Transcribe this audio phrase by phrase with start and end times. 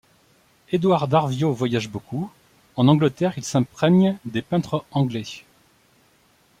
[0.71, 2.31] Édouard Darviot voyage beaucoup,
[2.75, 5.25] en Angleterre il s'imprègne des peintres anglais.